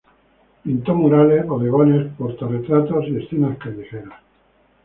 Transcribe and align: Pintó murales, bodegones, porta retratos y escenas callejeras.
Pintó 0.63 0.95
murales, 0.95 1.45
bodegones, 1.45 2.11
porta 2.17 2.47
retratos 2.47 3.05
y 3.07 3.17
escenas 3.17 3.59
callejeras. 3.59 4.19